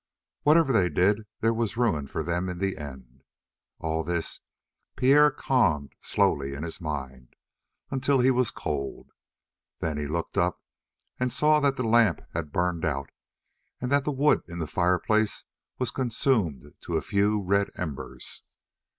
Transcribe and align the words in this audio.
Whatever 0.41 0.73
they 0.73 0.89
did 0.89 1.27
there 1.41 1.53
was 1.53 1.77
ruin 1.77 2.07
for 2.07 2.23
them 2.23 2.49
in 2.49 2.57
the 2.57 2.75
end. 2.75 3.21
All 3.77 4.03
this 4.03 4.39
Pierre 4.95 5.29
conned 5.29 5.93
slowly 6.01 6.55
in 6.55 6.63
his 6.63 6.81
mind, 6.81 7.35
until 7.91 8.17
he 8.19 8.31
was 8.31 8.49
cold. 8.49 9.11
Then 9.79 9.99
he 9.99 10.07
looked 10.07 10.39
up 10.39 10.59
and 11.19 11.31
saw 11.31 11.59
that 11.59 11.75
the 11.75 11.83
lamp 11.83 12.21
had 12.33 12.51
burned 12.51 12.83
out 12.83 13.11
and 13.79 13.91
that 13.91 14.03
the 14.03 14.11
wood 14.11 14.41
in 14.47 14.57
the 14.57 14.65
fireplace 14.65 15.43
was 15.77 15.91
consumed 15.91 16.73
to 16.81 16.97
a 16.97 17.01
few 17.03 17.39
red 17.39 17.69
embers. 17.77 18.41